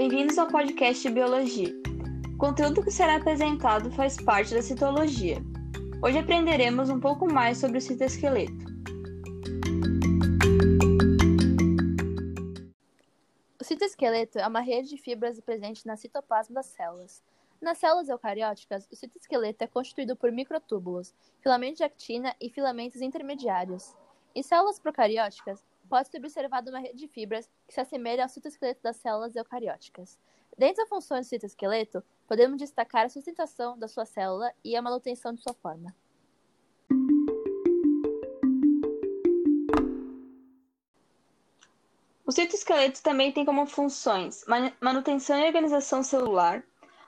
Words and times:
Bem-vindos 0.00 0.38
ao 0.38 0.46
podcast 0.46 1.10
Biologia. 1.10 1.74
O 2.32 2.38
conteúdo 2.38 2.84
que 2.84 2.90
será 2.92 3.16
apresentado 3.16 3.90
faz 3.90 4.16
parte 4.16 4.54
da 4.54 4.62
citologia. 4.62 5.38
Hoje 6.00 6.18
aprenderemos 6.18 6.88
um 6.88 7.00
pouco 7.00 7.26
mais 7.26 7.58
sobre 7.58 7.78
o 7.78 7.80
citoesqueleto. 7.80 8.64
O 13.60 13.64
citoesqueleto 13.64 14.38
é 14.38 14.46
uma 14.46 14.60
rede 14.60 14.90
de 14.90 14.98
fibras 14.98 15.40
presente 15.40 15.84
na 15.84 15.96
citoplasma 15.96 16.54
das 16.54 16.66
células. 16.66 17.20
Nas 17.60 17.78
células 17.78 18.08
eucarióticas, 18.08 18.86
o 18.92 18.94
citoesqueleto 18.94 19.64
é 19.64 19.66
constituído 19.66 20.14
por 20.14 20.30
microtúbulos, 20.30 21.12
filamentos 21.42 21.78
de 21.78 21.82
actina 21.82 22.36
e 22.40 22.48
filamentos 22.48 23.00
intermediários. 23.00 23.96
Em 24.32 24.44
células 24.44 24.78
procarióticas, 24.78 25.60
pode 25.88 26.08
ser 26.08 26.18
observada 26.18 26.70
uma 26.70 26.78
rede 26.78 26.98
de 26.98 27.08
fibras 27.08 27.48
que 27.66 27.74
se 27.74 27.80
assemelha 27.80 28.22
ao 28.22 28.28
citoesqueleto 28.28 28.82
das 28.82 28.96
células 28.96 29.34
eucarióticas. 29.34 30.18
Dentre 30.56 30.82
das 30.82 30.88
funções 30.88 31.26
do 31.26 31.30
citoesqueleto, 31.30 32.04
podemos 32.26 32.58
destacar 32.58 33.06
a 33.06 33.08
sustentação 33.08 33.78
da 33.78 33.88
sua 33.88 34.04
célula 34.04 34.52
e 34.64 34.76
a 34.76 34.82
manutenção 34.82 35.32
de 35.32 35.40
sua 35.40 35.54
forma. 35.54 35.94
O 42.26 42.32
citoesqueleto 42.32 43.02
também 43.02 43.32
tem 43.32 43.44
como 43.44 43.64
funções 43.64 44.44
manutenção 44.80 45.38
e 45.38 45.46
organização 45.46 46.02
celular, 46.02 46.62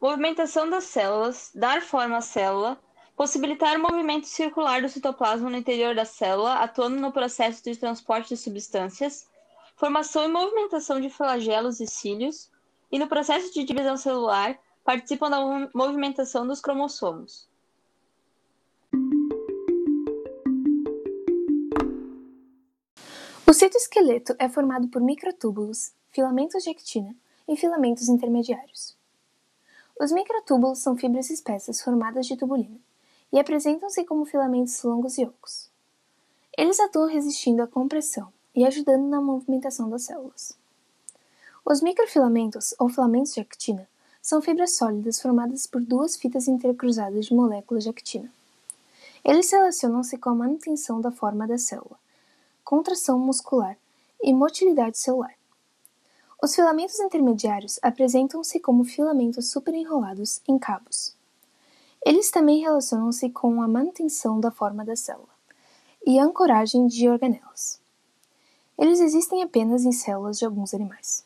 movimentação 0.00 0.70
das 0.70 0.84
células, 0.84 1.52
dar 1.54 1.82
forma 1.82 2.16
à 2.16 2.20
célula, 2.22 2.80
possibilitar 3.22 3.76
o 3.76 3.80
movimento 3.80 4.26
circular 4.26 4.82
do 4.82 4.88
citoplasma 4.88 5.48
no 5.48 5.56
interior 5.56 5.94
da 5.94 6.04
célula, 6.04 6.54
atuando 6.54 6.96
no 6.96 7.12
processo 7.12 7.62
de 7.62 7.76
transporte 7.76 8.30
de 8.30 8.36
substâncias, 8.36 9.28
formação 9.76 10.24
e 10.24 10.28
movimentação 10.28 11.00
de 11.00 11.08
flagelos 11.08 11.78
e 11.78 11.86
cílios, 11.86 12.50
e 12.90 12.98
no 12.98 13.06
processo 13.06 13.54
de 13.54 13.62
divisão 13.62 13.96
celular, 13.96 14.58
participam 14.82 15.30
da 15.30 15.70
movimentação 15.72 16.44
dos 16.44 16.60
cromossomos. 16.60 17.48
O 23.48 23.52
citoesqueleto 23.52 24.34
é 24.36 24.48
formado 24.48 24.88
por 24.88 25.00
microtúbulos, 25.00 25.92
filamentos 26.10 26.64
de 26.64 26.70
actina 26.70 27.14
e 27.46 27.56
filamentos 27.56 28.08
intermediários. 28.08 28.98
Os 30.00 30.10
microtúbulos 30.10 30.80
são 30.80 30.96
fibras 30.96 31.30
espessas 31.30 31.80
formadas 31.80 32.26
de 32.26 32.36
tubulina 32.36 32.80
e 33.32 33.38
apresentam-se 33.40 34.04
como 34.04 34.24
filamentos 34.24 34.82
longos 34.82 35.16
e 35.18 35.24
ocos. 35.24 35.70
Eles 36.56 36.78
atuam 36.78 37.08
resistindo 37.08 37.62
à 37.62 37.66
compressão 37.66 38.32
e 38.54 38.66
ajudando 38.66 39.08
na 39.08 39.20
movimentação 39.20 39.88
das 39.88 40.02
células. 40.02 40.56
Os 41.64 41.80
microfilamentos, 41.80 42.74
ou 42.78 42.88
filamentos 42.88 43.32
de 43.32 43.40
actina, 43.40 43.88
são 44.20 44.42
fibras 44.42 44.76
sólidas 44.76 45.20
formadas 45.20 45.66
por 45.66 45.80
duas 45.80 46.16
fitas 46.16 46.46
intercruzadas 46.46 47.26
de 47.26 47.34
moléculas 47.34 47.84
de 47.84 47.90
actina. 47.90 48.30
Eles 49.24 49.50
relacionam-se 49.50 50.18
com 50.18 50.30
a 50.30 50.34
manutenção 50.34 51.00
da 51.00 51.10
forma 51.10 51.46
da 51.46 51.56
célula, 51.56 51.98
contração 52.64 53.18
muscular 53.18 53.76
e 54.22 54.32
motilidade 54.32 54.98
celular. 54.98 55.34
Os 56.42 56.54
filamentos 56.54 56.98
intermediários 56.98 57.78
apresentam-se 57.80 58.58
como 58.58 58.84
filamentos 58.84 59.50
superenrolados 59.50 60.40
em 60.48 60.58
cabos. 60.58 61.14
Eles 62.04 62.30
também 62.30 62.60
relacionam-se 62.60 63.30
com 63.30 63.62
a 63.62 63.68
manutenção 63.68 64.40
da 64.40 64.50
forma 64.50 64.84
da 64.84 64.96
célula 64.96 65.28
e 66.04 66.18
a 66.18 66.24
ancoragem 66.24 66.86
de 66.86 67.08
organelas. 67.08 67.80
Eles 68.78 69.00
existem 69.00 69.42
apenas 69.42 69.84
em 69.84 69.92
células 69.92 70.38
de 70.38 70.44
alguns 70.44 70.74
animais. 70.74 71.24